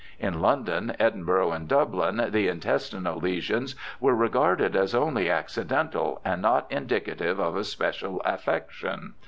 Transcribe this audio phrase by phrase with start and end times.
[0.17, 6.65] In London, Edinburgh, and Dublin the intestinal lesions were regarded as only accidental, and not
[6.71, 9.13] indicative of a special affection.